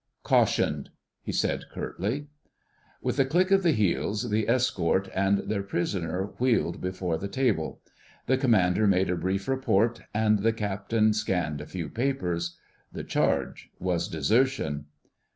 "Cautioned," 0.23 0.89
he 1.21 1.31
said 1.31 1.65
curtly. 1.71 2.25
With 3.03 3.19
a 3.19 3.23
click 3.25 3.51
of 3.51 3.61
the 3.61 3.71
heels, 3.71 4.31
the 4.31 4.49
escort 4.49 5.07
and 5.13 5.47
their 5.47 5.61
prisoner 5.61 6.31
wheeled 6.39 6.81
before 6.81 7.19
the 7.19 7.27
table. 7.27 7.81
The 8.25 8.35
Commander 8.39 8.87
made 8.87 9.11
a 9.11 9.15
brief 9.15 9.47
report, 9.47 10.01
and 10.11 10.39
the 10.39 10.53
Captain 10.53 11.13
scanned 11.13 11.61
a 11.61 11.67
few 11.67 11.87
papers. 11.87 12.57
The 12.91 13.03
charge 13.03 13.69
was 13.79 14.07
desertion. 14.07 14.85